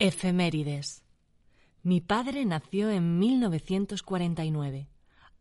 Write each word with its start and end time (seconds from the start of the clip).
Efemérides. 0.00 1.02
Mi 1.82 2.00
padre 2.00 2.44
nació 2.44 2.88
en 2.88 3.18
1949, 3.18 4.88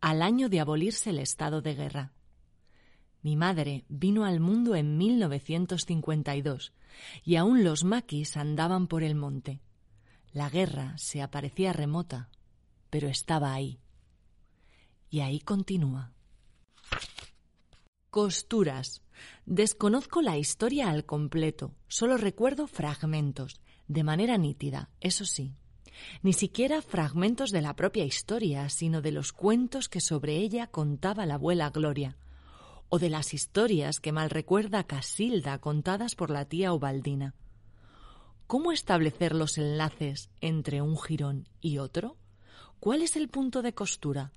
al 0.01 0.21
año 0.23 0.49
de 0.49 0.59
abolirse 0.59 1.11
el 1.11 1.19
estado 1.19 1.61
de 1.61 1.75
guerra. 1.75 2.13
Mi 3.21 3.35
madre 3.35 3.85
vino 3.87 4.25
al 4.25 4.39
mundo 4.39 4.73
en 4.73 4.97
1952 4.97 6.73
y 7.23 7.35
aún 7.35 7.63
los 7.63 7.83
maquis 7.83 8.35
andaban 8.35 8.87
por 8.87 9.03
el 9.03 9.13
monte. 9.13 9.61
La 10.31 10.49
guerra 10.49 10.97
se 10.97 11.21
aparecía 11.21 11.71
remota, 11.71 12.31
pero 12.89 13.09
estaba 13.09 13.53
ahí. 13.53 13.79
Y 15.11 15.19
ahí 15.19 15.39
continúa. 15.39 16.13
Costuras. 18.09 19.03
Desconozco 19.45 20.23
la 20.23 20.35
historia 20.39 20.89
al 20.89 21.05
completo, 21.05 21.75
solo 21.87 22.17
recuerdo 22.17 22.65
fragmentos 22.65 23.61
de 23.87 24.03
manera 24.03 24.37
nítida, 24.37 24.89
eso 24.99 25.25
sí. 25.25 25.53
Ni 26.21 26.33
siquiera 26.33 26.81
fragmentos 26.81 27.51
de 27.51 27.61
la 27.61 27.75
propia 27.75 28.05
historia, 28.05 28.69
sino 28.69 29.01
de 29.01 29.11
los 29.11 29.33
cuentos 29.33 29.89
que 29.89 30.01
sobre 30.01 30.37
ella 30.37 30.67
contaba 30.67 31.25
la 31.25 31.35
abuela 31.35 31.69
Gloria, 31.69 32.17
o 32.89 32.99
de 32.99 33.09
las 33.09 33.33
historias 33.33 33.99
que 33.99 34.11
mal 34.11 34.29
recuerda 34.29 34.85
Casilda 34.85 35.59
contadas 35.59 36.15
por 36.15 36.29
la 36.29 36.45
tía 36.45 36.73
Ubaldina. 36.73 37.33
¿Cómo 38.45 38.71
establecer 38.71 39.35
los 39.35 39.57
enlaces 39.57 40.29
entre 40.39 40.81
un 40.81 40.97
jirón 40.97 41.49
y 41.59 41.79
otro? 41.79 42.15
¿Cuál 42.79 43.01
es 43.01 43.15
el 43.15 43.27
punto 43.27 43.61
de 43.61 43.73
costura? 43.73 44.31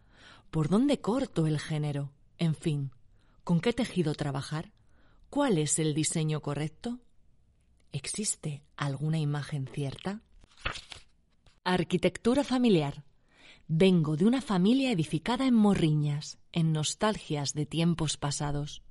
¿Por 0.51 0.69
dónde 0.69 1.01
corto 1.01 1.47
el 1.47 1.61
género? 1.61 2.11
En 2.39 2.55
fin, 2.55 2.91
¿con 3.45 3.61
qué 3.61 3.73
tejido 3.73 4.15
trabajar? 4.15 4.73
¿Cuál 5.29 5.59
es 5.59 5.79
el 5.79 5.95
diseño 5.95 6.41
correcto? 6.41 6.99
¿Existe 7.93 8.63
alguna 8.77 9.19
imagen 9.19 9.67
cierta? 9.67 10.21
Arquitectura 11.65 12.45
familiar. 12.45 13.03
Vengo 13.67 14.17
de 14.17 14.27
una 14.27 14.41
familia 14.41 14.93
edificada 14.93 15.47
en 15.47 15.55
morriñas, 15.55 16.39
en 16.53 16.73
nostalgias 16.73 17.53
de 17.53 17.67
tiempos 17.67 18.17
pasados. 18.17 18.83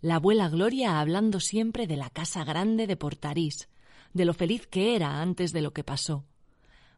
La 0.00 0.16
abuela 0.16 0.48
Gloria 0.48 0.98
hablando 0.98 1.38
siempre 1.38 1.86
de 1.86 1.96
la 1.96 2.10
casa 2.10 2.42
grande 2.42 2.88
de 2.88 2.96
Portarís, 2.96 3.68
de 4.12 4.24
lo 4.24 4.34
feliz 4.34 4.66
que 4.66 4.96
era 4.96 5.20
antes 5.20 5.52
de 5.52 5.62
lo 5.62 5.72
que 5.72 5.84
pasó. 5.84 6.24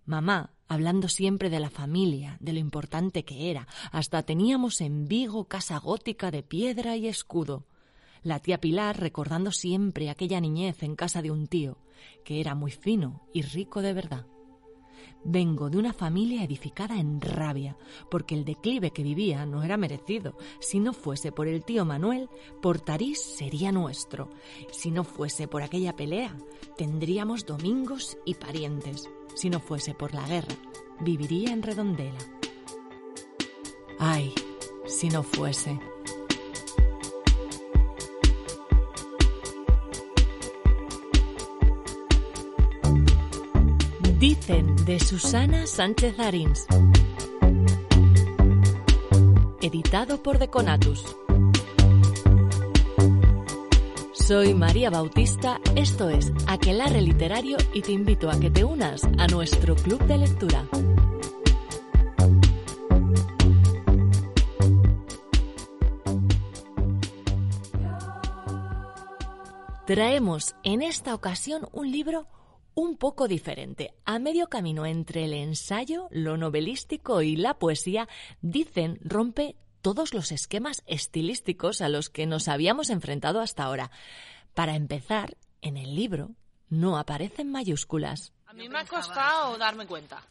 Mamá 0.07 0.55
hablando 0.67 1.09
siempre 1.09 1.51
de 1.51 1.61
la 1.61 1.69
familia, 1.69 2.39
de 2.41 2.55
lo 2.55 2.59
importante 2.59 3.27
que 3.27 3.51
era. 3.51 3.69
Hasta 3.91 4.23
teníamos 4.23 4.81
en 4.81 5.07
Vigo 5.09 5.45
casa 5.45 5.79
gótica 5.79 6.31
de 6.31 6.43
piedra 6.43 6.97
y 6.97 7.07
escudo 7.07 7.67
la 8.23 8.39
tía 8.39 8.59
Pilar 8.59 9.01
recordando 9.01 9.51
siempre 9.53 10.11
aquella 10.11 10.41
niñez 10.41 10.83
en 10.83 10.97
casa 10.97 11.23
de 11.23 11.31
un 11.31 11.47
tío, 11.47 11.79
que 12.25 12.41
era 12.41 12.55
muy 12.55 12.71
fino 12.71 13.23
y 13.33 13.43
rico 13.43 13.83
de 13.83 13.93
verdad. 13.93 14.27
Vengo 15.25 15.71
de 15.71 15.79
una 15.79 15.93
familia 15.93 16.43
edificada 16.43 16.99
en 16.99 17.21
rabia, 17.21 17.77
porque 18.11 18.35
el 18.35 18.45
declive 18.45 18.91
que 18.91 19.05
vivía 19.05 19.47
no 19.47 19.63
era 19.63 19.77
merecido. 19.77 20.37
Si 20.61 20.81
no 20.81 20.93
fuese 20.93 21.31
por 21.31 21.47
el 21.47 21.65
tío 21.65 21.85
Manuel, 21.85 22.29
Portarís 22.61 23.23
sería 23.23 23.71
nuestro. 23.71 24.31
Si 24.73 24.91
no 24.91 25.05
fuese 25.05 25.47
por 25.47 25.63
aquella 25.63 25.95
pelea, 25.95 26.37
tendríamos 26.77 27.47
domingos 27.47 28.19
y 28.25 28.35
parientes. 28.35 29.09
Si 29.35 29.49
no 29.49 29.61
fuese 29.61 29.95
por 29.95 30.13
la 30.13 30.27
guerra, 30.27 30.57
viviría 31.01 31.53
en 31.53 31.63
Redondela. 31.63 32.19
Ay, 33.99 34.35
si 34.87 35.09
no 35.09 35.23
fuese. 35.23 35.79
De 44.53 45.01
Susana 45.01 45.67
Sánchez 45.67 46.19
Arins. 46.19 46.67
Editado 49.63 50.23
por 50.23 50.39
Deconatus. 50.39 51.03
Soy 54.13 54.53
María 54.53 54.91
Bautista, 54.91 55.59
esto 55.75 56.11
es 56.11 56.31
Aquelarre 56.47 57.01
Literario 57.01 57.57
y 57.73 57.81
te 57.81 57.93
invito 57.93 58.29
a 58.29 58.39
que 58.39 58.51
te 58.51 58.63
unas 58.63 59.03
a 59.17 59.27
nuestro 59.27 59.75
club 59.75 60.05
de 60.05 60.19
lectura. 60.19 60.69
Traemos 69.87 70.55
en 70.63 70.83
esta 70.83 71.15
ocasión 71.15 71.69
un 71.73 71.91
libro 71.91 72.27
un 72.75 72.97
poco 72.97 73.29
diferente. 73.29 73.95
A 74.05 74.19
medio 74.19 74.49
camino 74.49 74.87
entre 74.87 75.25
el 75.25 75.35
ensayo, 75.35 76.09
lo 76.11 76.37
novelístico 76.37 77.23
y 77.23 77.37
la 77.37 77.55
poesía, 77.59 78.09
dicen 78.41 78.99
rompe 79.03 79.57
todos 79.83 80.15
los 80.15 80.33
esquemas 80.33 80.83
estilísticos 80.87 81.81
a 81.81 81.89
los 81.89 82.09
que 82.09 82.27
nos 82.27 82.49
habíamos 82.49 82.91
enfrentado 82.91 83.41
hasta 83.41 83.65
ahora. 83.65 83.91
Para 84.55 84.77
empezar, 84.77 85.37
en 85.61 85.77
el 85.77 85.95
libro 85.95 86.31
no 86.69 86.97
aparecen 86.99 87.51
mayúsculas. 87.51 88.33
A 88.47 88.53
mí 88.53 88.69
me 88.69 88.79
ha 88.79 88.87
costado 88.87 89.59
darme 89.59 89.87
cuenta. 89.87 90.23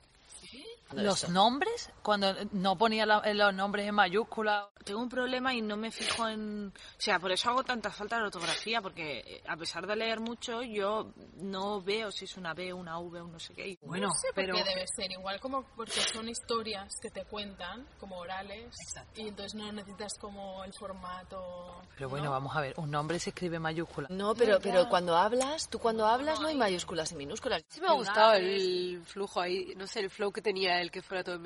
Los 0.94 1.30
nombres, 1.30 1.90
cuando 2.02 2.34
no 2.52 2.78
ponía 2.78 3.06
los 3.06 3.54
nombres 3.54 3.88
en 3.88 3.96
mayúscula. 3.96 4.70
Tengo 4.84 5.00
un 5.00 5.10
problema 5.10 5.54
y 5.54 5.62
no 5.62 5.78
me 5.78 5.92
fijo 5.92 6.28
en... 6.28 6.68
O 6.68 7.02
sea, 7.02 7.20
por 7.20 7.32
eso 7.32 7.50
hago 7.50 7.64
tanta 7.64 7.92
falta 7.92 8.18
de 8.18 8.24
ortografía, 8.24 8.82
porque 8.82 9.20
eh, 9.20 9.44
a 9.48 9.56
pesar 9.56 9.86
de 9.86 9.96
leer 9.96 10.20
mucho, 10.20 10.64
yo 10.64 11.14
no 11.36 11.82
veo 11.82 12.12
si 12.12 12.26
es 12.26 12.36
una 12.36 12.56
B, 12.56 12.74
una 12.74 12.98
V, 13.00 13.22
un 13.22 13.32
no 13.32 13.40
sé 13.40 13.54
qué. 13.54 13.78
Bueno, 13.84 14.10
pero... 14.34 14.56
debe 14.56 14.86
ser 14.88 15.12
igual 15.12 15.40
como 15.40 15.64
porque 15.76 16.02
son 16.02 16.28
historias 16.28 16.96
que 17.00 17.12
te 17.12 17.26
cuentan, 17.26 17.88
como 18.00 18.18
orales, 18.18 18.76
y 19.16 19.28
entonces 19.28 19.54
no 19.54 19.72
necesitas 19.72 20.14
como 20.20 20.64
el 20.64 20.74
formato... 20.74 21.82
Pero 21.96 22.10
bueno, 22.10 22.32
vamos 22.32 22.56
a 22.56 22.62
ver, 22.62 22.74
un 22.78 22.90
nombre 22.90 23.20
se 23.20 23.30
escribe 23.30 23.58
en 23.58 23.62
mayúscula. 23.62 24.08
No, 24.10 24.34
pero, 24.34 24.60
pero 24.60 24.90
cuando 24.90 25.16
hablas, 25.16 25.70
tú 25.70 25.78
cuando 25.78 26.08
hablas 26.08 26.40
no 26.40 26.48
hay 26.48 26.56
mayúsculas 26.56 27.12
y 27.12 27.16
minúsculas. 27.16 27.64
Sí 27.68 27.80
me 27.82 27.88
ha 27.88 27.94
gustado 27.94 28.34
el 28.34 29.04
flujo 29.06 29.40
ahí, 29.40 29.74
no 29.78 29.86
sé, 29.86 30.00
el 30.00 30.10
flow 30.10 30.32
que 30.32 30.42
tenía 30.42 30.81
el 30.82 30.92
que 30.92 31.02
fuera 31.02 31.24
todo. 31.24 31.40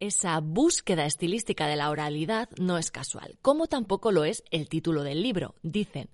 Esa 0.00 0.40
búsqueda 0.40 1.06
estilística 1.06 1.66
de 1.66 1.76
la 1.76 1.90
oralidad 1.90 2.48
no 2.58 2.78
es 2.78 2.90
casual, 2.90 3.38
como 3.42 3.66
tampoco 3.66 4.10
lo 4.10 4.24
es 4.24 4.42
el 4.50 4.68
título 4.68 5.02
del 5.02 5.22
libro. 5.22 5.54
Dicen, 5.62 6.08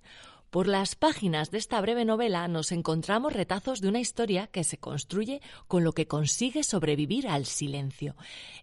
por 0.50 0.66
las 0.66 0.94
páginas 0.94 1.50
de 1.50 1.58
esta 1.58 1.80
breve 1.80 2.04
novela 2.04 2.48
nos 2.48 2.72
encontramos 2.72 3.32
retazos 3.32 3.80
de 3.80 3.88
una 3.88 4.00
historia 4.00 4.46
que 4.46 4.64
se 4.64 4.78
construye 4.78 5.40
con 5.66 5.84
lo 5.84 5.92
que 5.92 6.06
consigue 6.06 6.62
sobrevivir 6.62 7.28
al 7.28 7.46
silencio. 7.46 8.16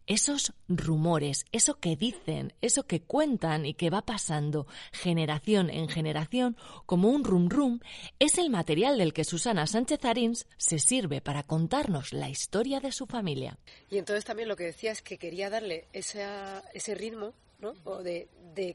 Esos 0.08 0.54
rumores, 0.68 1.46
eso 1.52 1.80
que 1.80 1.96
dicen, 1.96 2.54
eso 2.62 2.88
que 2.88 3.02
cuentan 3.02 3.66
y 3.66 3.74
que 3.74 3.90
va 3.90 4.02
pasando 4.02 4.68
generación 4.92 5.70
en 5.70 5.88
generación 5.88 6.58
como 6.86 7.10
un 7.10 7.24
rum 7.24 7.50
rum, 7.50 7.80
es 8.20 8.38
el 8.38 8.50
material 8.50 8.98
del 8.98 9.14
que 9.14 9.24
Susana 9.24 9.68
Sánchez 9.68 10.04
Arins 10.06 10.48
se 10.58 10.80
sirve 10.80 11.22
para 11.22 11.44
contarnos 11.44 12.14
la 12.14 12.30
historia 12.30 12.80
de 12.80 12.92
su 12.92 13.06
familia. 13.06 13.58
Y 13.90 13.98
entonces 13.98 14.26
también 14.26 14.50
lo 14.50 14.56
que 14.56 14.66
decía 14.66 14.92
es 14.92 15.02
que 15.02 15.18
quería 15.18 15.50
darle 15.50 15.88
ese 15.94 16.96
ritmo 16.96 17.34
o 17.84 18.04
de, 18.04 18.28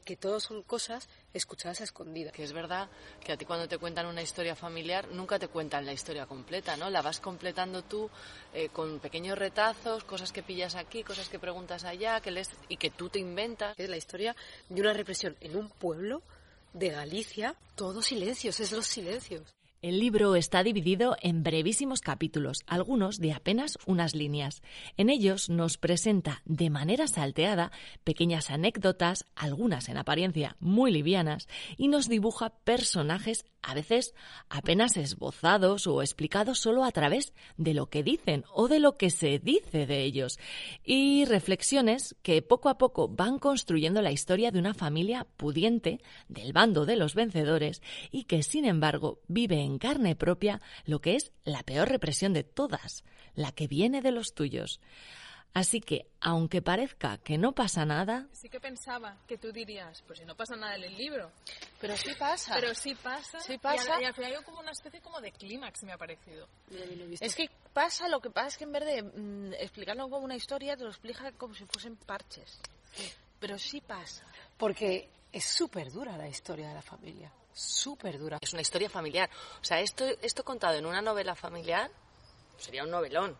que 0.05 0.15
todo 0.15 0.39
son 0.39 0.63
cosas 0.63 1.07
escuchadas 1.33 1.81
a 1.81 1.83
escondidas. 1.83 2.33
Que 2.33 2.43
es 2.43 2.53
verdad 2.53 2.89
que 3.23 3.31
a 3.31 3.37
ti 3.37 3.45
cuando 3.45 3.67
te 3.67 3.77
cuentan 3.77 4.05
una 4.05 4.21
historia 4.21 4.55
familiar 4.55 5.07
nunca 5.11 5.39
te 5.39 5.47
cuentan 5.47 5.85
la 5.85 5.93
historia 5.93 6.25
completa, 6.25 6.77
¿no? 6.77 6.89
La 6.89 7.01
vas 7.01 7.19
completando 7.19 7.83
tú 7.83 8.09
eh, 8.53 8.69
con 8.69 8.99
pequeños 8.99 9.37
retazos, 9.37 10.03
cosas 10.03 10.31
que 10.31 10.43
pillas 10.43 10.75
aquí, 10.75 11.03
cosas 11.03 11.29
que 11.29 11.39
preguntas 11.39 11.83
allá, 11.83 12.21
que 12.21 12.31
les, 12.31 12.49
y 12.69 12.77
que 12.77 12.89
tú 12.89 13.09
te 13.09 13.19
inventas. 13.19 13.73
Es 13.77 13.89
la 13.89 13.97
historia 13.97 14.35
de 14.69 14.81
una 14.81 14.93
represión 14.93 15.35
en 15.41 15.55
un 15.55 15.69
pueblo 15.69 16.21
de 16.73 16.89
Galicia, 16.89 17.55
todos 17.75 18.05
silencios, 18.05 18.59
es 18.59 18.71
los 18.71 18.85
silencios. 18.85 19.53
El 19.81 19.99
libro 19.99 20.35
está 20.35 20.61
dividido 20.61 21.17
en 21.23 21.41
brevísimos 21.41 22.01
capítulos, 22.01 22.61
algunos 22.67 23.17
de 23.17 23.33
apenas 23.33 23.79
unas 23.87 24.13
líneas. 24.13 24.61
En 24.95 25.09
ellos 25.09 25.49
nos 25.49 25.79
presenta 25.79 26.43
de 26.45 26.69
manera 26.69 27.07
salteada 27.07 27.71
pequeñas 28.03 28.51
anécdotas, 28.51 29.25
algunas 29.35 29.89
en 29.89 29.97
apariencia 29.97 30.55
muy 30.59 30.91
livianas, 30.91 31.47
y 31.77 31.87
nos 31.87 32.07
dibuja 32.07 32.51
personajes 32.63 33.43
a 33.63 33.73
veces 33.73 34.13
apenas 34.49 34.97
esbozados 34.97 35.87
o 35.87 36.01
explicados 36.01 36.59
solo 36.59 36.83
a 36.83 36.91
través 36.91 37.33
de 37.57 37.73
lo 37.73 37.89
que 37.89 38.03
dicen 38.03 38.43
o 38.53 38.67
de 38.67 38.79
lo 38.79 38.97
que 38.97 39.09
se 39.09 39.39
dice 39.39 39.85
de 39.85 40.03
ellos, 40.03 40.39
y 40.83 41.25
reflexiones 41.25 42.15
que 42.21 42.41
poco 42.41 42.69
a 42.69 42.77
poco 42.77 43.07
van 43.07 43.39
construyendo 43.39 44.01
la 44.01 44.11
historia 44.11 44.51
de 44.51 44.59
una 44.59 44.73
familia 44.73 45.25
pudiente 45.37 46.01
del 46.27 46.53
bando 46.53 46.85
de 46.85 46.95
los 46.95 47.15
vencedores 47.15 47.81
y 48.11 48.23
que 48.23 48.43
sin 48.43 48.65
embargo 48.65 49.21
vive 49.27 49.61
en 49.61 49.70
carne 49.77 50.15
propia 50.15 50.61
lo 50.85 50.99
que 50.99 51.15
es 51.15 51.31
la 51.43 51.63
peor 51.63 51.89
represión 51.89 52.33
de 52.33 52.43
todas, 52.43 53.03
la 53.35 53.51
que 53.51 53.67
viene 53.67 54.01
de 54.01 54.11
los 54.11 54.33
tuyos. 54.33 54.79
Así 55.53 55.81
que, 55.81 56.07
aunque 56.21 56.61
parezca 56.61 57.17
que 57.17 57.37
no 57.37 57.51
pasa 57.51 57.85
nada... 57.85 58.27
Sí 58.31 58.47
que 58.47 58.61
pensaba 58.61 59.17
que 59.27 59.37
tú 59.37 59.51
dirías, 59.51 60.01
pues 60.07 60.19
si 60.19 60.25
no 60.25 60.33
pasa 60.33 60.55
nada 60.55 60.75
en 60.75 60.83
el 60.83 60.95
libro. 60.95 61.29
Pero 61.81 61.97
sí 61.97 62.11
pasa. 62.17 62.55
Pero 62.55 62.73
sí 62.73 62.95
pasa. 62.95 63.39
Sí 63.41 63.57
pasa. 63.57 64.01
Y 64.01 64.05
al, 64.05 64.13
final 64.13 64.33
hay 64.33 64.43
como 64.45 64.61
una 64.61 64.71
especie 64.71 65.01
como 65.01 65.19
de 65.19 65.33
clímax, 65.33 65.83
me 65.83 65.91
ha 65.91 65.97
parecido. 65.97 66.47
Es 67.19 67.35
que 67.35 67.49
pasa, 67.73 68.07
lo 68.07 68.21
que 68.21 68.29
pasa 68.29 68.47
es 68.47 68.57
que 68.57 68.63
en 68.63 68.71
vez 68.71 68.85
de 68.85 69.03
mm, 69.03 69.53
explicarlo 69.55 70.09
como 70.09 70.23
una 70.23 70.37
historia, 70.37 70.77
te 70.77 70.85
lo 70.85 70.89
explica 70.89 71.29
como 71.33 71.53
si 71.53 71.65
fuesen 71.65 71.97
parches. 71.97 72.61
Pero 73.37 73.57
sí 73.57 73.81
pasa. 73.81 74.23
Porque 74.57 75.09
es 75.33 75.43
súper 75.43 75.91
dura 75.91 76.15
la 76.17 76.29
historia 76.29 76.69
de 76.69 76.75
la 76.75 76.81
familia. 76.81 77.29
Súper 77.53 78.17
dura. 78.17 78.37
Es 78.41 78.53
una 78.53 78.61
historia 78.61 78.89
familiar. 78.89 79.29
O 79.61 79.63
sea, 79.63 79.79
esto, 79.79 80.05
esto 80.21 80.43
contado 80.43 80.77
en 80.77 80.85
una 80.85 81.01
novela 81.01 81.35
familiar 81.35 81.91
sería 82.57 82.83
un 82.83 82.91
novelón. 82.91 83.37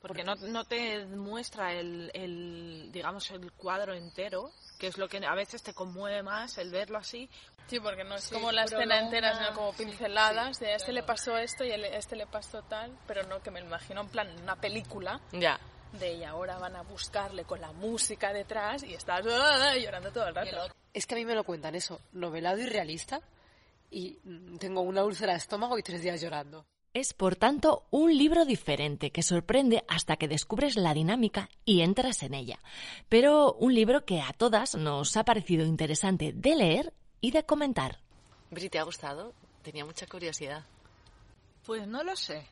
Porque 0.00 0.22
no, 0.22 0.36
no 0.36 0.64
te 0.64 1.04
muestra 1.06 1.72
el, 1.72 2.10
el, 2.14 2.90
digamos, 2.92 3.30
el 3.32 3.50
cuadro 3.52 3.94
entero, 3.94 4.52
que 4.78 4.86
es 4.86 4.96
lo 4.96 5.08
que 5.08 5.18
a 5.26 5.34
veces 5.34 5.62
te 5.64 5.74
conmueve 5.74 6.22
más 6.22 6.56
el 6.58 6.70
verlo 6.70 6.98
así. 6.98 7.28
Sí, 7.66 7.80
porque 7.80 8.04
no 8.04 8.14
es 8.14 8.28
como 8.28 8.52
la 8.52 8.62
escena 8.62 9.00
entera, 9.00 9.36
sino 9.36 9.54
como 9.54 9.72
pinceladas 9.72 10.60
de 10.60 10.72
a 10.72 10.76
este 10.76 10.92
le 10.92 11.02
pasó 11.02 11.36
esto 11.36 11.64
y 11.64 11.72
a 11.72 11.76
este 11.76 12.14
le 12.14 12.26
pasó 12.26 12.62
tal, 12.62 12.96
pero 13.06 13.24
no 13.24 13.42
que 13.42 13.50
me 13.50 13.60
imagino 13.60 14.02
en 14.02 14.08
plan 14.08 14.40
una 14.40 14.56
película. 14.56 15.20
Ya. 15.32 15.58
De 15.92 16.14
y 16.14 16.24
ahora 16.24 16.58
van 16.58 16.76
a 16.76 16.82
buscarle 16.82 17.44
con 17.44 17.60
la 17.60 17.72
música 17.72 18.32
detrás 18.32 18.84
y 18.84 18.94
estás 18.94 19.26
¡ah! 19.28 19.74
llorando 19.76 20.12
todo 20.12 20.28
el 20.28 20.34
rato. 20.34 20.72
Es 20.94 21.06
que 21.06 21.14
a 21.14 21.18
mí 21.18 21.24
me 21.24 21.34
lo 21.34 21.44
cuentan 21.44 21.74
eso, 21.74 22.00
novelado 22.12 22.58
y 22.58 22.66
realista, 22.66 23.20
y 23.90 24.18
tengo 24.58 24.82
una 24.82 25.04
úlcera 25.04 25.32
de 25.32 25.38
estómago 25.38 25.78
y 25.78 25.82
tres 25.82 26.02
días 26.02 26.20
llorando. 26.20 26.66
Es, 26.94 27.12
por 27.12 27.36
tanto, 27.36 27.86
un 27.90 28.16
libro 28.16 28.44
diferente 28.44 29.10
que 29.10 29.22
sorprende 29.22 29.84
hasta 29.88 30.16
que 30.16 30.26
descubres 30.26 30.76
la 30.76 30.94
dinámica 30.94 31.50
y 31.64 31.82
entras 31.82 32.22
en 32.22 32.34
ella. 32.34 32.58
Pero 33.08 33.52
un 33.52 33.74
libro 33.74 34.04
que 34.04 34.20
a 34.20 34.32
todas 34.32 34.74
nos 34.74 35.16
ha 35.16 35.24
parecido 35.24 35.66
interesante 35.66 36.32
de 36.32 36.56
leer 36.56 36.94
y 37.20 37.30
de 37.30 37.44
comentar. 37.44 37.98
Bri, 38.50 38.70
¿te 38.70 38.78
ha 38.78 38.84
gustado? 38.84 39.34
Tenía 39.62 39.84
mucha 39.84 40.06
curiosidad. 40.06 40.64
Pues 41.66 41.86
no 41.86 42.02
lo 42.02 42.16
sé, 42.16 42.46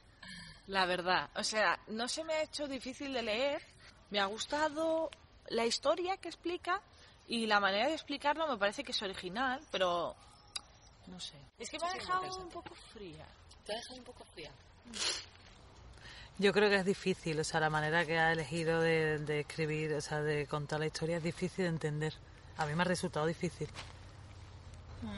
la 0.67 0.85
verdad. 0.85 1.31
O 1.35 1.43
sea, 1.43 1.81
no 1.89 2.07
se 2.07 2.23
me 2.23 2.35
ha 2.35 2.43
hecho 2.43 2.69
difícil 2.69 3.15
de 3.15 3.23
leer. 3.23 3.63
Me 4.11 4.21
ha 4.21 4.27
gustado 4.27 5.11
la 5.49 5.65
historia 5.65 6.19
que 6.19 6.29
explica 6.29 6.83
y 7.27 7.47
la 7.47 7.59
manera 7.59 7.89
de 7.89 7.95
explicarlo 7.95 8.47
me 8.47 8.59
parece 8.59 8.85
que 8.85 8.93
es 8.93 9.03
original, 9.03 9.61
pero 9.73 10.15
no 11.07 11.21
sé. 11.21 11.39
Es 11.59 11.71
que 11.71 11.79
me 11.79 11.87
ha 11.87 11.93
dejado 11.93 12.37
un 12.39 12.49
poco 12.49 12.75
fría. 12.93 13.27
Te 13.65 13.73
ha 13.73 13.77
dejado 13.77 13.97
un 13.97 14.05
poco 14.05 14.25
fría. 14.25 14.51
Yo 16.39 16.53
creo 16.53 16.69
que 16.69 16.77
es 16.77 16.85
difícil, 16.85 17.41
o 17.41 17.45
sea, 17.45 17.61
la 17.61 17.71
manera 17.71 18.05
que 18.05 18.19
ha 18.19 18.33
elegido 18.33 18.81
de, 18.81 19.19
de, 19.19 19.41
escribir, 19.41 19.95
o 19.95 20.01
sea, 20.01 20.21
de 20.21 20.47
contar 20.47 20.81
la 20.81 20.87
historia 20.87 21.17
es 21.17 21.23
difícil 21.23 21.65
de 21.65 21.71
entender. 21.71 22.15
A 22.59 22.67
mí 22.67 22.75
me 22.75 22.83
ha 22.83 22.85
resultado 22.85 23.27
difícil. 23.27 23.69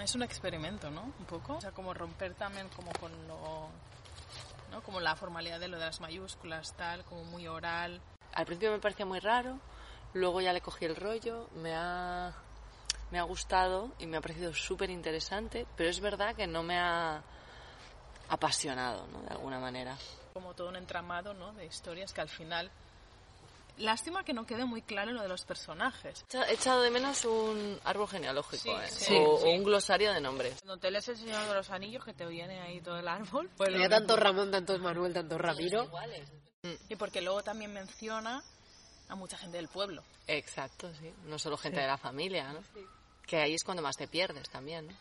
Es 0.03 0.15
un 0.15 0.23
experimento, 0.23 0.91
¿no? 0.91 1.03
Un 1.03 1.25
poco. 1.25 1.57
O 1.57 1.61
sea, 1.61 1.73
como 1.73 1.95
romper 1.95 2.35
también 2.35 2.69
como 2.69 2.93
con 2.93 3.11
lo... 3.27 3.69
¿no? 4.71 4.83
Como 4.83 5.01
la 5.01 5.17
formalidad 5.17 5.59
de 5.61 5.69
lo 5.69 5.79
de 5.79 5.87
las 5.87 6.01
mayúsculas, 6.01 6.75
tal, 6.75 7.05
como 7.05 7.25
muy 7.25 7.49
oral. 7.49 8.01
Al 8.35 8.47
principio 8.47 8.71
me 8.73 8.79
parecía 8.79 9.07
muy 9.07 9.19
raro, 9.19 9.59
luego 10.13 10.41
ya 10.41 10.53
le 10.53 10.61
cogí 10.61 10.85
el 10.85 10.95
rollo, 10.95 11.49
me 11.57 11.75
ha, 11.75 12.35
me 13.11 13.19
ha 13.19 13.23
gustado 13.23 13.93
y 13.99 14.07
me 14.07 14.17
ha 14.17 14.21
parecido 14.21 14.53
súper 14.55 14.91
interesante, 14.91 15.67
pero 15.77 15.89
es 15.91 16.01
verdad 16.01 16.35
que 16.35 16.47
no 16.47 16.63
me 16.63 16.79
ha 16.79 17.23
apasionado, 18.29 19.07
¿no? 19.09 19.21
De 19.23 19.29
alguna 19.31 19.59
manera. 19.59 19.97
Como 20.35 20.55
todo 20.55 20.69
un 20.69 20.77
entramado, 20.77 21.35
¿no? 21.35 21.53
De 21.55 21.67
historias 21.67 22.13
que 22.13 22.21
al 22.21 22.29
final... 22.29 22.71
Lástima 23.79 24.25
que 24.25 24.33
no 24.33 24.45
quede 24.45 24.65
muy 24.65 24.83
claro 24.83 25.13
lo 25.13 25.23
de 25.23 25.29
los 25.29 25.45
personajes. 25.45 26.25
He 26.33 26.53
echado 26.53 26.83
de 26.83 26.91
menos 26.91 27.25
un 27.25 27.79
árbol 27.85 28.09
genealógico, 28.09 28.61
Sí, 28.65 28.71
¿eh? 28.71 28.89
sí, 28.89 29.17
o, 29.17 29.39
sí. 29.39 29.45
o 29.47 29.51
un 29.53 29.63
glosario 29.63 30.13
de 30.13 30.21
nombres. 30.21 30.61
Cuando 30.65 30.79
te 30.79 30.91
lees 30.91 31.07
El 31.09 31.17
Señor 31.17 31.47
de 31.47 31.55
los 31.55 31.71
Anillos, 31.71 32.05
que 32.05 32.13
te 32.13 32.27
viene 32.27 32.61
ahí 32.61 32.81
todo 32.81 32.99
el 32.99 33.07
árbol. 33.07 33.49
Pues 33.57 33.71
lo 33.71 33.89
tanto. 33.89 34.17
Ramón, 34.17 34.51
tanto 34.51 34.77
Manuel, 34.81 35.15
tanto 35.15 35.39
Ramiro. 35.39 35.89
Y 36.89 36.97
porque 36.97 37.21
luego 37.23 37.45
también 37.45 37.73
menciona 37.73 38.43
a 39.09 39.15
mucha 39.15 39.39
gente 39.39 39.59
del 39.59 39.69
pueblo. 39.69 40.03
Exacto, 40.27 40.93
sí. 40.97 41.15
No 41.27 41.39
solo 41.39 41.57
gente 41.57 41.81
de 41.81 41.87
la 41.87 41.99
familia, 41.99 42.53
¿no? 42.53 42.61
Que 43.29 43.37
ahí 43.37 43.55
es 43.55 43.63
cuando 43.63 43.83
más 43.83 43.97
te 43.97 44.09
pierdes 44.09 44.49
también, 44.49 44.89
¿no? 44.89 44.95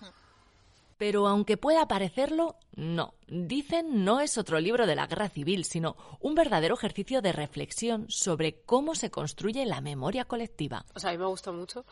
Pero 0.99 1.27
aunque 1.27 1.57
pueda 1.57 1.87
parecerlo, 1.87 2.55
no. 2.75 3.13
Dicen 3.27 4.03
no 4.03 4.19
es 4.19 4.37
otro 4.37 4.59
libro 4.59 4.85
de 4.85 4.95
la 4.95 5.07
guerra 5.07 5.29
civil, 5.29 5.63
sino 5.63 5.95
un 6.19 6.35
verdadero 6.35 6.75
ejercicio 6.75 7.21
de 7.21 7.31
reflexión 7.31 8.05
sobre 8.09 8.61
cómo 8.61 8.95
se 8.95 9.09
construye 9.09 9.65
la 9.65 9.81
memoria 9.81 10.25
colectiva. 10.25 10.85
O 10.93 10.99
sea, 10.99 11.11
a 11.11 11.13
mí 11.13 11.19
me 11.19 11.25
gusta 11.25 11.51
mucho, 11.51 11.85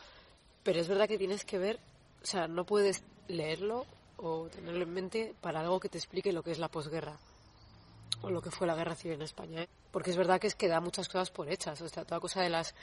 pero 0.62 0.80
es 0.80 0.88
verdad 0.88 1.08
que 1.08 1.18
tienes 1.18 1.44
que 1.44 1.58
ver, 1.58 1.78
o 2.22 2.26
sea, 2.26 2.48
no 2.48 2.66
puedes 2.66 3.02
leerlo 3.28 3.86
o 4.16 4.48
tenerlo 4.48 4.82
en 4.82 4.92
mente 4.92 5.34
para 5.40 5.60
algo 5.60 5.80
que 5.80 5.88
te 5.88 5.98
explique 5.98 6.32
lo 6.32 6.42
que 6.42 6.50
es 6.50 6.58
la 6.58 6.68
posguerra 6.68 7.16
o 8.22 8.30
lo 8.30 8.42
que 8.42 8.50
fue 8.50 8.66
la 8.66 8.74
guerra 8.74 8.94
civil 8.94 9.16
en 9.16 9.22
España, 9.22 9.62
¿eh? 9.62 9.68
porque 9.90 10.10
es 10.10 10.16
verdad 10.16 10.40
que 10.40 10.46
es 10.46 10.54
que 10.54 10.68
da 10.68 10.80
muchas 10.80 11.08
cosas 11.08 11.30
por 11.30 11.50
hechas, 11.50 11.80
o 11.80 11.88
sea, 11.88 12.04
toda 12.04 12.20
cosa 12.20 12.40
de 12.42 12.50
las 12.50 12.74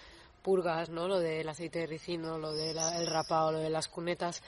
purgas, 0.43 0.89
¿no? 0.89 1.07
Lo 1.07 1.19
del 1.19 1.47
aceite 1.49 1.79
de 1.79 1.87
ricino, 1.87 2.37
lo 2.37 2.53
del 2.53 3.07
rapado, 3.07 3.53
lo 3.53 3.59
de 3.59 3.69
las 3.69 3.87
cunetas, 3.87 4.43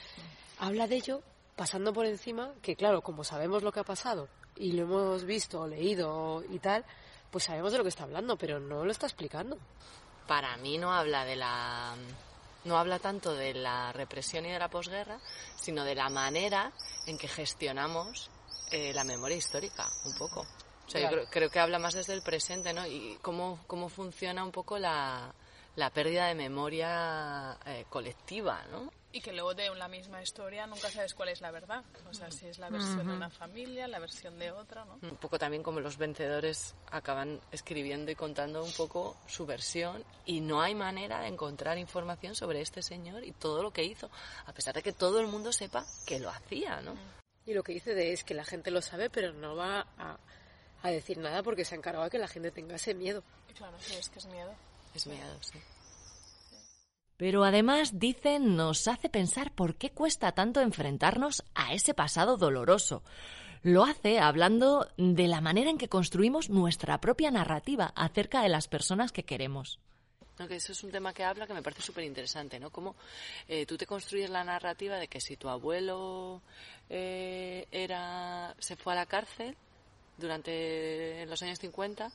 habla 0.60 0.86
de 0.86 0.96
ello 0.96 1.22
pasando 1.56 1.92
por 1.92 2.04
encima 2.06 2.52
que 2.62 2.76
claro, 2.76 3.00
como 3.00 3.24
sabemos 3.24 3.62
lo 3.62 3.72
que 3.72 3.80
ha 3.80 3.84
pasado 3.84 4.28
y 4.56 4.72
lo 4.72 4.82
hemos 4.82 5.24
visto, 5.24 5.66
leído 5.66 6.44
y 6.50 6.58
tal, 6.58 6.84
pues 7.30 7.44
sabemos 7.44 7.72
de 7.72 7.78
lo 7.78 7.84
que 7.84 7.88
está 7.88 8.04
hablando, 8.04 8.36
pero 8.36 8.60
no 8.60 8.84
lo 8.84 8.90
está 8.92 9.06
explicando. 9.06 9.58
Para 10.28 10.56
mí 10.58 10.78
no 10.78 10.92
habla 10.92 11.24
de 11.24 11.36
la 11.36 11.94
no 12.64 12.78
habla 12.78 12.98
tanto 12.98 13.32
de 13.32 13.54
la 13.54 13.92
represión 13.92 14.44
y 14.44 14.50
de 14.50 14.58
la 14.58 14.68
posguerra, 14.68 15.18
sino 15.56 15.84
de 15.84 15.94
la 15.94 16.08
manera 16.08 16.72
en 17.06 17.16
que 17.16 17.28
gestionamos 17.28 18.28
eh, 18.72 18.92
la 18.92 19.04
memoria 19.04 19.36
histórica, 19.36 19.88
un 20.04 20.14
poco. 20.18 20.40
O 20.40 20.90
sea, 20.90 21.00
Claro. 21.00 21.16
yo 21.16 21.22
creo, 21.22 21.30
creo 21.30 21.50
que 21.50 21.60
habla 21.60 21.78
más 21.78 21.94
desde 21.94 22.12
el 22.12 22.22
presente, 22.22 22.72
¿no? 22.72 22.84
Y 22.86 23.18
cómo, 23.22 23.60
cómo 23.68 23.88
funciona 23.88 24.42
un 24.44 24.50
poco 24.50 24.78
la, 24.78 25.32
la 25.76 25.90
pérdida 25.90 26.26
de 26.26 26.34
memoria 26.34 27.58
eh, 27.66 27.84
colectiva, 27.88 28.64
¿no? 28.70 28.90
Y 29.12 29.20
que 29.20 29.32
luego 29.32 29.54
de 29.54 29.74
la 29.74 29.88
misma 29.88 30.22
historia 30.22 30.66
nunca 30.66 30.90
sabes 30.90 31.14
cuál 31.14 31.30
es 31.30 31.40
la 31.40 31.50
verdad. 31.50 31.82
O 32.10 32.12
sea, 32.12 32.30
si 32.30 32.46
es 32.46 32.58
la 32.58 32.68
versión 32.68 33.06
de 33.06 33.14
una 33.14 33.30
familia, 33.30 33.86
la 33.88 33.98
versión 33.98 34.38
de 34.38 34.50
otra, 34.50 34.84
¿no? 34.84 34.98
Un 35.02 35.16
poco 35.16 35.38
también 35.38 35.62
como 35.62 35.80
los 35.80 35.96
vencedores 35.96 36.74
acaban 36.90 37.40
escribiendo 37.50 38.10
y 38.10 38.14
contando 38.14 38.62
un 38.62 38.72
poco 38.72 39.16
su 39.26 39.46
versión 39.46 40.04
y 40.26 40.40
no 40.40 40.60
hay 40.60 40.74
manera 40.74 41.20
de 41.20 41.28
encontrar 41.28 41.78
información 41.78 42.34
sobre 42.34 42.60
este 42.60 42.82
señor 42.82 43.24
y 43.24 43.32
todo 43.32 43.62
lo 43.62 43.70
que 43.70 43.84
hizo, 43.84 44.10
a 44.44 44.52
pesar 44.52 44.74
de 44.74 44.82
que 44.82 44.92
todo 44.92 45.20
el 45.20 45.28
mundo 45.28 45.52
sepa 45.52 45.86
que 46.06 46.18
lo 46.18 46.28
hacía, 46.28 46.80
¿no? 46.80 46.94
Y 47.46 47.54
lo 47.54 47.62
que 47.62 47.72
dice 47.72 47.94
de 47.94 48.12
es 48.12 48.24
que 48.24 48.34
la 48.34 48.44
gente 48.44 48.70
lo 48.70 48.82
sabe, 48.82 49.08
pero 49.08 49.32
no 49.32 49.56
va 49.56 49.86
a, 49.96 50.18
a 50.82 50.90
decir 50.90 51.16
nada 51.18 51.42
porque 51.42 51.64
se 51.64 51.74
ha 51.74 51.78
encargado 51.78 52.04
de 52.04 52.10
que 52.10 52.18
la 52.18 52.28
gente 52.28 52.50
tenga 52.50 52.76
ese 52.76 52.92
miedo. 52.92 53.22
Claro, 53.56 53.78
sí, 53.78 53.94
es 53.94 54.10
que 54.10 54.18
es 54.18 54.26
miedo. 54.26 54.54
Es 54.96 55.06
miedo, 55.06 55.38
sí. 55.42 55.58
Pero 57.18 57.44
además, 57.44 57.98
dicen, 57.98 58.56
nos 58.56 58.88
hace 58.88 59.10
pensar 59.10 59.54
por 59.54 59.76
qué 59.76 59.90
cuesta 59.90 60.32
tanto 60.32 60.62
enfrentarnos 60.62 61.44
a 61.54 61.74
ese 61.74 61.92
pasado 61.92 62.38
doloroso. 62.38 63.02
Lo 63.62 63.84
hace 63.84 64.20
hablando 64.20 64.88
de 64.96 65.28
la 65.28 65.42
manera 65.42 65.68
en 65.68 65.76
que 65.76 65.90
construimos 65.90 66.48
nuestra 66.48 66.98
propia 66.98 67.30
narrativa 67.30 67.92
acerca 67.94 68.40
de 68.40 68.48
las 68.48 68.68
personas 68.68 69.12
que 69.12 69.24
queremos. 69.24 69.80
No, 70.38 70.48
que 70.48 70.56
eso 70.56 70.72
es 70.72 70.82
un 70.82 70.90
tema 70.90 71.12
que 71.12 71.24
habla 71.24 71.46
que 71.46 71.54
me 71.54 71.62
parece 71.62 71.82
súper 71.82 72.04
interesante, 72.04 72.58
¿no? 72.58 72.70
Cómo 72.70 72.96
eh, 73.48 73.66
tú 73.66 73.76
te 73.76 73.86
construyes 73.86 74.30
la 74.30 74.44
narrativa 74.44 74.96
de 74.96 75.08
que 75.08 75.20
si 75.20 75.36
tu 75.36 75.50
abuelo 75.50 76.40
eh, 76.88 77.66
era 77.70 78.54
se 78.58 78.76
fue 78.76 78.94
a 78.94 78.96
la 78.96 79.06
cárcel, 79.06 79.56
durante 80.18 81.26
los 81.26 81.42
años 81.42 81.58
50, 81.58 82.10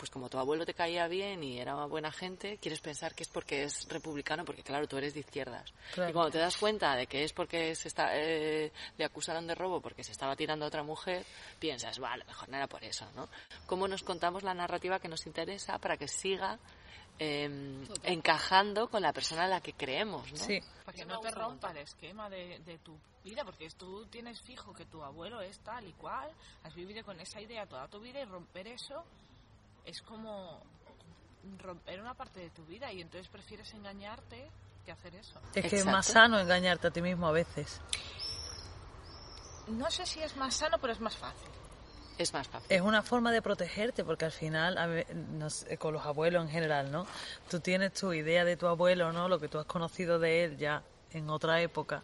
pues 0.00 0.08
como 0.10 0.30
tu 0.30 0.38
abuelo 0.38 0.64
te 0.64 0.72
caía 0.72 1.06
bien 1.08 1.44
y 1.44 1.58
era 1.58 1.76
una 1.76 1.84
buena 1.84 2.10
gente, 2.10 2.56
quieres 2.56 2.80
pensar 2.80 3.14
que 3.14 3.22
es 3.22 3.28
porque 3.28 3.64
es 3.64 3.86
republicano, 3.86 4.46
porque 4.46 4.62
claro, 4.62 4.88
tú 4.88 4.96
eres 4.96 5.12
de 5.12 5.20
izquierdas. 5.20 5.74
Y 5.92 6.12
cuando 6.12 6.30
te 6.30 6.38
das 6.38 6.56
cuenta 6.56 6.96
de 6.96 7.06
que 7.06 7.22
es 7.22 7.34
porque 7.34 7.74
se 7.74 7.88
está, 7.88 8.16
eh, 8.16 8.72
le 8.96 9.04
acusaron 9.04 9.46
de 9.46 9.54
robo 9.54 9.82
porque 9.82 10.02
se 10.02 10.12
estaba 10.12 10.34
tirando 10.36 10.64
a 10.64 10.68
otra 10.68 10.82
mujer, 10.82 11.26
piensas, 11.58 11.98
vale, 11.98 12.24
mejor 12.24 12.48
no 12.48 12.56
era 12.56 12.66
por 12.66 12.82
eso, 12.82 13.04
¿no? 13.14 13.28
¿Cómo 13.66 13.86
nos 13.88 14.02
contamos 14.02 14.42
la 14.42 14.54
narrativa 14.54 14.98
que 15.00 15.08
nos 15.08 15.26
interesa 15.26 15.78
para 15.78 15.98
que 15.98 16.08
siga 16.08 16.58
em, 17.18 17.86
encajando 18.02 18.88
con 18.88 19.02
la 19.02 19.12
persona 19.12 19.44
a 19.44 19.48
la 19.48 19.60
que 19.60 19.74
creemos, 19.74 20.32
¿no? 20.32 20.38
Sí. 20.38 20.60
Para 20.82 20.96
que 20.96 21.04
no 21.04 21.20
te 21.20 21.30
rompa 21.30 21.72
el 21.72 21.76
esquema 21.76 22.30
de, 22.30 22.58
de, 22.60 22.78
tu 22.78 22.98
vida, 23.22 23.44
porque 23.44 23.68
tú 23.76 24.06
tienes 24.06 24.40
fijo 24.40 24.72
que 24.72 24.86
tu 24.86 25.02
abuelo 25.02 25.42
es 25.42 25.58
tal 25.58 25.86
y 25.86 25.92
cual, 25.92 26.30
has 26.62 26.74
vivido 26.74 27.04
con 27.04 27.20
esa 27.20 27.38
idea 27.38 27.66
toda 27.66 27.86
tu 27.88 28.00
vida 28.00 28.22
y 28.22 28.24
romper 28.24 28.66
eso 28.66 29.04
es 29.84 30.02
como 30.02 30.62
romper 31.58 32.00
una 32.00 32.14
parte 32.14 32.40
de 32.40 32.50
tu 32.50 32.64
vida 32.66 32.92
y 32.92 33.00
entonces 33.00 33.28
prefieres 33.28 33.72
engañarte 33.74 34.50
que 34.84 34.92
hacer 34.92 35.14
eso. 35.14 35.40
Es 35.54 35.70
que 35.70 35.76
es 35.76 35.86
más 35.86 36.06
sano 36.06 36.38
engañarte 36.38 36.88
a 36.88 36.90
ti 36.90 37.02
mismo 37.02 37.26
a 37.26 37.32
veces. 37.32 37.80
No 39.68 39.90
sé 39.90 40.06
si 40.06 40.20
es 40.20 40.36
más 40.36 40.54
sano, 40.54 40.78
pero 40.80 40.92
es 40.92 41.00
más 41.00 41.16
fácil. 41.16 41.48
Es 42.18 42.34
más 42.34 42.48
fácil. 42.48 42.66
Es 42.70 42.82
una 42.82 43.02
forma 43.02 43.32
de 43.32 43.40
protegerte, 43.40 44.04
porque 44.04 44.26
al 44.26 44.32
final, 44.32 44.76
con 45.78 45.94
los 45.94 46.04
abuelos 46.04 46.44
en 46.44 46.50
general, 46.50 46.90
¿no? 46.90 47.06
Tú 47.48 47.60
tienes 47.60 47.94
tu 47.94 48.12
idea 48.12 48.44
de 48.44 48.56
tu 48.56 48.66
abuelo, 48.66 49.12
¿no? 49.12 49.28
Lo 49.28 49.38
que 49.38 49.48
tú 49.48 49.58
has 49.58 49.66
conocido 49.66 50.18
de 50.18 50.44
él 50.44 50.58
ya 50.58 50.82
en 51.12 51.30
otra 51.30 51.62
época 51.62 52.02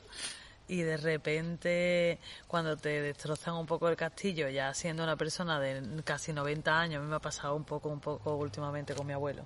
y 0.68 0.82
de 0.82 0.96
repente 0.96 2.18
cuando 2.46 2.76
te 2.76 3.00
destrozan 3.00 3.54
un 3.54 3.66
poco 3.66 3.88
el 3.88 3.96
castillo, 3.96 4.49
ya 4.49 4.73
siendo 4.75 5.02
una 5.04 5.16
persona 5.16 5.61
de 5.61 6.02
casi 6.04 6.32
90 6.32 6.80
años, 6.80 7.00
a 7.00 7.02
mí 7.02 7.08
me 7.08 7.16
ha 7.16 7.20
pasado 7.20 7.54
un 7.54 7.64
poco, 7.64 7.88
un 7.88 8.00
poco 8.00 8.37
últimamente 8.37 8.94
con 8.94 9.06
mi 9.06 9.12
abuelo. 9.12 9.44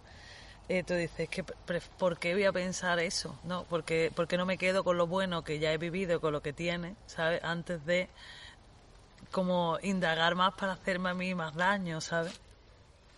Eh, 0.68 0.84
tú 0.84 0.94
dices, 0.94 1.28
que 1.28 1.42
¿por 1.42 2.18
qué 2.18 2.34
voy 2.34 2.44
a 2.44 2.52
pensar 2.52 3.00
eso? 3.00 3.36
¿No? 3.42 3.64
Porque, 3.64 4.12
porque 4.14 4.36
no 4.36 4.46
me 4.46 4.56
quedo 4.56 4.84
con 4.84 4.96
lo 4.96 5.08
bueno 5.08 5.42
que 5.42 5.58
ya 5.58 5.72
he 5.72 5.78
vivido, 5.78 6.20
con 6.20 6.32
lo 6.32 6.42
que 6.42 6.52
tiene, 6.52 6.94
¿sabes? 7.06 7.42
Antes 7.42 7.84
de 7.84 8.08
como 9.32 9.78
indagar 9.82 10.36
más 10.36 10.54
para 10.54 10.72
hacerme 10.72 11.10
a 11.10 11.14
mí 11.14 11.34
más 11.34 11.54
daño, 11.54 12.00
¿sabes? 12.00 12.40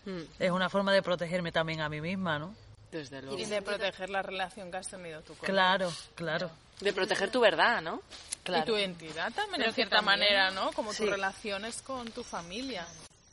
Hmm. 0.05 0.23
Es 0.39 0.51
una 0.51 0.69
forma 0.69 0.93
de 0.93 1.03
protegerme 1.03 1.51
también 1.51 1.81
a 1.81 1.89
mí 1.89 2.01
misma, 2.01 2.39
¿no? 2.39 2.55
Desde 2.93 3.23
luego. 3.23 3.39
Y 3.39 3.45
de 3.45 3.61
proteger 3.63 4.09
la 4.11 4.21
relación 4.21 4.69
que 4.69 4.77
has 4.77 4.87
tenido 4.87 5.21
tú 5.23 5.33
con 5.35 5.47
Claro, 5.47 5.91
claro. 6.13 6.51
De 6.79 6.93
proteger 6.93 7.31
tu 7.31 7.39
verdad, 7.39 7.81
¿no? 7.81 8.01
Y 8.45 8.65
tu 8.65 8.77
identidad 8.77 9.31
también, 9.33 9.63
de 9.63 9.73
cierta 9.73 10.01
manera, 10.01 10.51
¿no? 10.51 10.71
Como 10.73 10.93
tus 10.93 11.09
relaciones 11.09 11.81
con 11.81 12.11
tu 12.11 12.23
familia. 12.23 12.85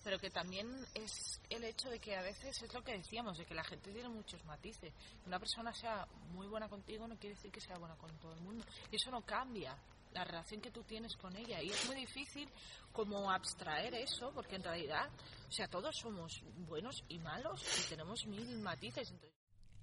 Pero 0.03 0.19
que 0.19 0.31
también 0.31 0.67
es 0.95 1.41
el 1.51 1.63
hecho 1.65 1.91
de 1.91 1.99
que 1.99 2.17
a 2.17 2.23
veces 2.23 2.63
es 2.63 2.73
lo 2.73 2.83
que 2.83 2.93
decíamos, 2.93 3.37
de 3.37 3.45
que 3.45 3.55
la 3.55 3.65
gente 3.65 3.93
tiene 3.93 4.09
muchos 4.09 4.43
matices. 4.47 4.95
Una 5.27 5.39
persona 5.39 5.75
sea 5.75 6.07
muy 6.33 6.47
buena 6.47 6.69
contigo 6.69 7.07
no 7.07 7.17
quiere 7.17 7.35
decir 7.35 7.51
que 7.51 7.61
sea 7.61 7.77
buena 7.77 7.97
con 7.97 8.11
todo 8.19 8.33
el 8.33 8.41
mundo. 8.41 8.65
Y 8.91 8.97
eso 8.97 9.11
no 9.11 9.21
cambia 9.21 9.77
la 10.13 10.25
relación 10.25 10.61
que 10.61 10.71
tú 10.71 10.83
tienes 10.85 11.17
con 11.17 11.37
ella. 11.37 11.61
Y 11.63 11.71
es 11.71 11.87
muy 11.87 11.97
difícil 11.97 12.49
como 12.93 13.31
abstraer 13.31 13.95
eso, 13.95 14.33
porque 14.35 14.57
en 14.57 14.63
realidad, 14.63 15.09
o 15.49 15.53
sea, 15.53 15.69
todos 15.69 15.97
somos 15.97 16.43
buenos 16.69 17.05
y 17.09 17.19
malos 17.19 17.63
y 17.79 17.89
tenemos 17.89 18.27
mil 18.27 18.59
matices. 18.61 19.11
Entonces, 19.11 19.40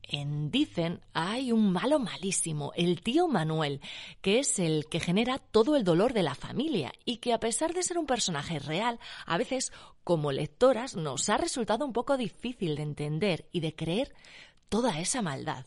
en 0.07 0.51
Dicen 0.51 1.01
hay 1.13 1.51
un 1.51 1.71
malo 1.71 1.99
malísimo, 1.99 2.71
el 2.75 3.01
tío 3.01 3.27
Manuel, 3.27 3.81
que 4.21 4.39
es 4.39 4.59
el 4.59 4.85
que 4.89 4.99
genera 4.99 5.39
todo 5.39 5.75
el 5.75 5.83
dolor 5.83 6.13
de 6.13 6.23
la 6.23 6.35
familia 6.35 6.91
y 7.05 7.17
que 7.17 7.33
a 7.33 7.39
pesar 7.39 7.73
de 7.73 7.83
ser 7.83 7.97
un 7.97 8.05
personaje 8.05 8.59
real, 8.59 8.99
a 9.25 9.37
veces 9.37 9.71
como 10.03 10.31
lectoras 10.31 10.95
nos 10.95 11.29
ha 11.29 11.37
resultado 11.37 11.85
un 11.85 11.93
poco 11.93 12.17
difícil 12.17 12.75
de 12.75 12.83
entender 12.83 13.45
y 13.51 13.59
de 13.59 13.75
creer 13.75 14.13
toda 14.69 14.99
esa 14.99 15.21
maldad. 15.21 15.65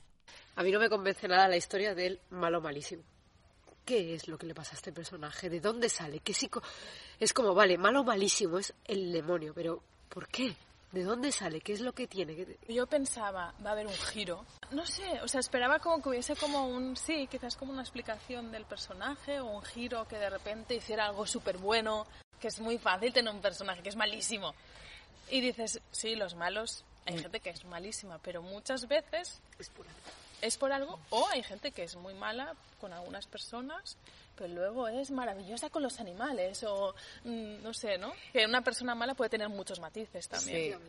A 0.57 0.63
mí 0.63 0.71
no 0.71 0.81
me 0.81 0.89
convence 0.89 1.29
nada 1.29 1.49
la 1.49 1.57
historia 1.57 1.95
del 1.95 2.21
malo 2.31 2.61
malísimo. 2.61 3.03
¿Qué 3.85 4.15
es 4.15 4.29
lo 4.29 4.39
que 4.39 4.47
le 4.47 4.55
pasa 4.55 4.73
a 4.73 4.77
este 4.77 4.93
personaje? 4.93 5.49
¿De 5.49 5.61
dónde 5.61 5.89
sale? 5.89 6.21
¿Qué 6.21 6.35
psico... 6.35 6.63
Es 7.19 7.33
como, 7.33 7.55
vale, 7.55 7.77
malo 7.77 8.05
malísimo 8.05 8.59
es 8.59 8.73
el 8.85 9.13
demonio, 9.13 9.53
pero 9.55 9.83
¿por 10.09 10.29
qué? 10.29 10.55
¿De 10.93 11.05
dónde 11.05 11.31
sale? 11.31 11.61
¿Qué 11.61 11.73
es 11.73 11.81
lo 11.81 11.93
que 11.93 12.09
tiene? 12.09 12.59
Yo 12.69 12.87
pensaba, 12.87 13.55
va 13.65 13.71
a 13.71 13.73
haber 13.73 13.87
un 13.87 13.95
giro. 13.95 14.45
No 14.73 14.85
sé, 14.85 15.21
o 15.23 15.29
sea, 15.29 15.39
esperaba 15.39 15.79
como 15.79 16.03
que 16.03 16.09
hubiese 16.09 16.35
como 16.35 16.67
un, 16.67 16.97
sí, 16.97 17.29
quizás 17.31 17.57
como 17.57 17.73
una 17.73 17.83
explicación 17.83 18.51
del 18.51 18.65
personaje 18.65 19.39
o 19.39 19.47
un 19.47 19.63
giro 19.63 20.07
que 20.09 20.17
de 20.17 20.29
repente 20.29 20.75
hiciera 20.75 21.07
algo 21.07 21.27
súper 21.27 21.59
bueno, 21.59 22.07
que 22.41 22.49
es 22.49 22.59
muy 22.59 22.79
fácil 22.79 23.13
tener 23.13 23.33
un 23.33 23.41
personaje 23.41 23.83
que 23.83 23.89
es 23.91 23.97
malísimo. 23.97 24.53
Y 25.31 25.41
dices, 25.41 25.81
sí, 25.93 26.17
los 26.17 26.35
malos, 26.35 26.85
hay 27.07 27.19
gente 27.19 27.39
que 27.39 27.51
es 27.51 27.65
malísima, 27.67 28.19
pero 28.19 28.43
muchas 28.43 28.89
veces 28.89 29.41
es 29.61 29.69
por, 29.71 29.87
es 30.43 30.57
por 30.57 30.73
algo, 30.73 30.99
o 31.11 31.27
hay 31.29 31.43
gente 31.43 31.73
que 31.73 31.85
es 31.85 31.97
muy 31.97 32.15
mala 32.15 32.55
con 32.81 32.93
algunas 32.93 33.27
personas 33.27 33.97
pero 34.41 34.55
luego 34.55 34.89
es 34.89 35.11
maravillosa 35.11 35.69
con 35.69 35.83
los 35.83 36.01
animales 36.01 36.65
o 36.65 36.95
mm, 37.25 37.63
no 37.63 37.75
sé, 37.75 37.99
¿no? 37.99 38.11
Que 38.33 38.47
una 38.47 38.63
persona 38.63 38.95
mala 38.95 39.15
puede 39.15 39.29
tener 39.29 39.51
muchos 39.51 39.79
matices 39.81 40.29
también. 40.29 40.79
Sí. 40.79 40.87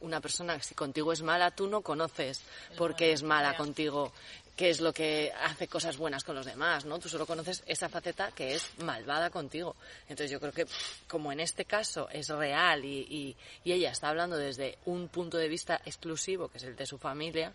Una 0.00 0.20
persona, 0.20 0.60
si 0.60 0.74
contigo 0.74 1.12
es 1.12 1.22
mala, 1.22 1.52
tú 1.52 1.68
no 1.68 1.82
conoces 1.82 2.40
por 2.76 2.96
qué 2.96 3.12
es 3.12 3.22
mala 3.22 3.56
contigo, 3.56 4.12
qué 4.56 4.70
es 4.70 4.80
lo 4.80 4.92
que 4.92 5.32
hace 5.44 5.68
cosas 5.68 5.96
buenas 5.96 6.24
con 6.24 6.34
los 6.34 6.44
demás, 6.44 6.84
¿no? 6.84 6.98
Tú 6.98 7.08
solo 7.08 7.24
conoces 7.24 7.62
esa 7.66 7.88
faceta 7.88 8.32
que 8.32 8.56
es 8.56 8.68
malvada 8.78 9.30
contigo. 9.30 9.76
Entonces 10.08 10.32
yo 10.32 10.40
creo 10.40 10.52
que 10.52 10.66
como 11.06 11.30
en 11.30 11.38
este 11.38 11.64
caso 11.66 12.08
es 12.10 12.30
real 12.30 12.84
y, 12.84 13.06
y, 13.08 13.36
y 13.62 13.72
ella 13.74 13.92
está 13.92 14.08
hablando 14.08 14.36
desde 14.36 14.76
un 14.86 15.06
punto 15.06 15.38
de 15.38 15.46
vista 15.46 15.80
exclusivo, 15.84 16.48
que 16.48 16.58
es 16.58 16.64
el 16.64 16.74
de 16.74 16.86
su 16.86 16.98
familia, 16.98 17.52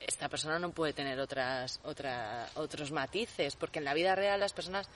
esta 0.00 0.28
persona 0.28 0.58
no 0.58 0.72
puede 0.72 0.92
tener 0.92 1.18
otras, 1.20 1.80
otra, 1.84 2.48
otros 2.54 2.90
matices, 2.90 3.56
porque 3.56 3.78
en 3.78 3.84
la 3.84 3.94
vida 3.94 4.14
real 4.14 4.40
las 4.40 4.52
personas 4.52 4.88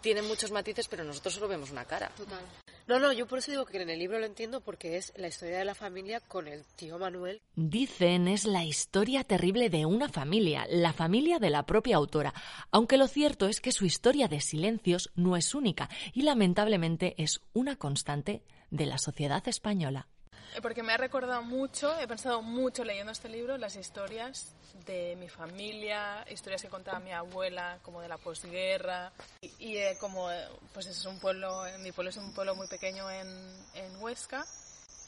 tienen 0.00 0.26
muchos 0.26 0.50
matices, 0.50 0.88
pero 0.88 1.04
nosotros 1.04 1.34
solo 1.34 1.48
vemos 1.48 1.70
una 1.70 1.84
cara. 1.84 2.10
Total. 2.16 2.40
No, 2.86 2.98
no, 2.98 3.12
yo 3.12 3.26
por 3.26 3.40
eso 3.40 3.50
digo 3.50 3.66
que 3.66 3.82
en 3.82 3.90
el 3.90 3.98
libro 3.98 4.18
lo 4.18 4.24
entiendo 4.24 4.62
porque 4.62 4.96
es 4.96 5.12
la 5.16 5.28
historia 5.28 5.58
de 5.58 5.66
la 5.66 5.74
familia 5.74 6.20
con 6.20 6.48
el 6.48 6.64
tío 6.76 6.98
Manuel. 6.98 7.42
Dicen 7.54 8.28
es 8.28 8.46
la 8.46 8.64
historia 8.64 9.24
terrible 9.24 9.68
de 9.68 9.84
una 9.84 10.08
familia, 10.08 10.66
la 10.70 10.94
familia 10.94 11.38
de 11.38 11.50
la 11.50 11.66
propia 11.66 11.96
autora, 11.96 12.32
aunque 12.70 12.96
lo 12.96 13.06
cierto 13.06 13.46
es 13.46 13.60
que 13.60 13.72
su 13.72 13.84
historia 13.84 14.26
de 14.28 14.40
silencios 14.40 15.10
no 15.16 15.36
es 15.36 15.54
única 15.54 15.90
y 16.14 16.22
lamentablemente 16.22 17.14
es 17.18 17.40
una 17.52 17.76
constante 17.76 18.42
de 18.70 18.86
la 18.86 18.96
sociedad 18.96 19.46
española. 19.48 20.08
Eh, 20.54 20.60
porque 20.60 20.82
me 20.82 20.92
ha 20.92 20.96
recordado 20.96 21.42
mucho, 21.42 21.98
he 21.98 22.06
pensado 22.06 22.42
mucho 22.42 22.84
leyendo 22.84 23.12
este 23.12 23.28
libro, 23.28 23.56
las 23.58 23.76
historias 23.76 24.54
de 24.86 25.16
mi 25.16 25.28
familia, 25.28 26.24
historias 26.30 26.62
que 26.62 26.68
contaba 26.68 26.98
mi 27.00 27.12
abuela, 27.12 27.78
como 27.82 28.00
de 28.00 28.08
la 28.08 28.18
posguerra. 28.18 29.12
Y, 29.58 29.76
eh, 29.76 29.96
como, 30.00 30.30
eh, 30.30 30.48
pues 30.72 30.86
es 30.86 31.04
un 31.04 31.18
pueblo, 31.18 31.64
mi 31.80 31.92
pueblo 31.92 32.10
es 32.10 32.16
un 32.16 32.32
pueblo 32.32 32.54
muy 32.54 32.66
pequeño 32.66 33.10
en, 33.10 33.28
en 33.74 34.02
Huesca. 34.02 34.44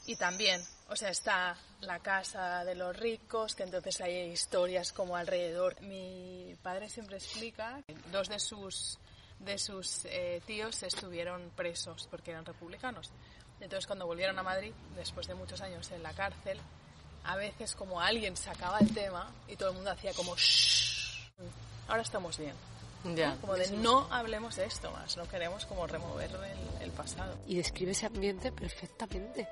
Y 0.05 0.15
también, 0.15 0.63
o 0.89 0.95
sea, 0.95 1.09
está 1.09 1.55
la 1.81 1.99
casa 1.99 2.65
de 2.65 2.73
los 2.73 2.95
ricos, 2.97 3.55
que 3.55 3.63
entonces 3.63 4.01
hay 4.01 4.31
historias 4.31 4.91
como 4.93 5.15
alrededor. 5.15 5.79
Mi 5.81 6.55
padre 6.63 6.89
siempre 6.89 7.17
explica 7.17 7.83
que 7.85 7.95
dos 8.11 8.27
de 8.27 8.39
sus, 8.39 8.97
de 9.39 9.59
sus 9.59 10.01
tíos 10.47 10.81
estuvieron 10.81 11.51
presos 11.55 12.07
porque 12.09 12.31
eran 12.31 12.45
republicanos. 12.45 13.11
Entonces 13.61 13.85
cuando 13.87 14.07
volvieron 14.07 14.37
a 14.39 14.43
Madrid, 14.43 14.73
después 14.95 15.27
de 15.27 15.35
muchos 15.35 15.61
años 15.61 15.89
en 15.91 16.03
la 16.03 16.11
cárcel, 16.13 16.59
a 17.23 17.35
veces 17.35 17.75
como 17.75 18.01
alguien 18.01 18.35
sacaba 18.35 18.79
el 18.79 18.93
tema 18.93 19.29
y 19.47 19.55
todo 19.55 19.69
el 19.69 19.75
mundo 19.75 19.91
hacía 19.91 20.13
como 20.13 20.35
Shh, 20.35 21.31
ahora 21.87 22.01
estamos 22.01 22.37
bien. 22.37 22.55
Ya. 23.15 23.35
Como 23.41 23.55
de 23.55 23.71
no 23.71 24.07
hablemos 24.11 24.55
de 24.55 24.65
esto 24.65 24.91
más, 24.91 25.17
no 25.17 25.27
queremos 25.27 25.65
como 25.65 25.87
remover 25.87 26.29
el, 26.29 26.83
el 26.83 26.91
pasado. 26.91 27.35
Y 27.47 27.55
describe 27.55 27.91
ese 27.91 28.05
ambiente 28.05 28.51
perfectamente. 28.51 29.47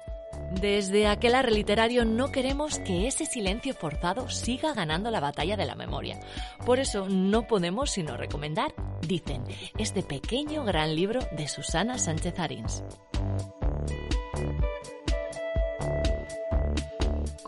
Desde 0.61 1.07
aquel 1.07 1.33
arre 1.33 1.51
literario 1.51 2.05
no 2.05 2.31
queremos 2.31 2.77
que 2.79 3.07
ese 3.07 3.25
silencio 3.25 3.73
forzado 3.73 4.29
siga 4.29 4.73
ganando 4.73 5.09
la 5.09 5.19
batalla 5.19 5.57
de 5.57 5.65
la 5.65 5.75
memoria. 5.75 6.19
Por 6.65 6.79
eso 6.79 7.07
no 7.09 7.47
podemos 7.47 7.89
sino 7.91 8.17
recomendar, 8.17 8.73
dicen, 9.01 9.43
este 9.77 10.03
pequeño 10.03 10.63
gran 10.63 10.95
libro 10.95 11.21
de 11.31 11.47
Susana 11.47 11.97
Sánchez 11.97 12.37
Arins. 12.39 12.83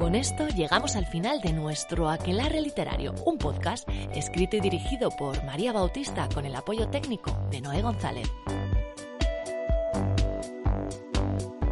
Con 0.02 0.16
esto 0.16 0.48
llegamos 0.48 0.96
al 0.96 1.06
final 1.06 1.42
de 1.42 1.54
nuestro 1.54 2.10
Aquelarre 2.10 2.60
Literario, 2.60 3.14
un 3.24 3.38
podcast 3.38 3.88
escrito 4.16 4.58
y 4.58 4.60
dirigido 4.60 5.12
por 5.12 5.44
María 5.44 5.74
Bautista 5.74 6.28
con 6.34 6.44
el 6.44 6.56
apoyo 6.56 6.90
técnico 6.90 7.38
de 7.52 7.62
Noé 7.62 7.84
González. 7.84 8.28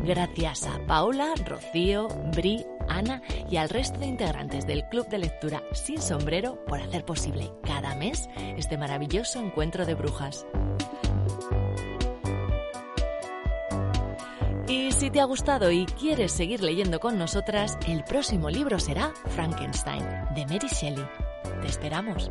Gracias 0.03 0.67
a 0.67 0.77
Paula, 0.85 1.33
Rocío, 1.43 2.07
Bri, 2.35 2.63
Ana 2.87 3.23
y 3.49 3.57
al 3.57 3.67
resto 3.67 3.99
de 3.99 4.05
integrantes 4.05 4.67
del 4.67 4.83
Club 4.89 5.07
de 5.07 5.17
Lectura 5.17 5.63
Sin 5.73 5.99
Sombrero 5.99 6.63
por 6.65 6.79
hacer 6.79 7.05
posible 7.05 7.51
cada 7.63 7.95
mes 7.95 8.29
este 8.57 8.77
maravilloso 8.77 9.39
encuentro 9.39 9.87
de 9.87 9.95
brujas. 9.95 10.45
Y 14.69 14.91
si 14.91 15.09
te 15.09 15.19
ha 15.19 15.25
gustado 15.25 15.71
y 15.71 15.87
quieres 15.87 16.31
seguir 16.31 16.61
leyendo 16.61 16.99
con 16.99 17.17
nosotras, 17.17 17.75
el 17.87 18.03
próximo 18.03 18.51
libro 18.51 18.77
será 18.77 19.11
Frankenstein, 19.29 20.05
de 20.35 20.45
Mary 20.45 20.67
Shelley. 20.67 21.07
Te 21.61 21.67
esperamos. 21.67 22.29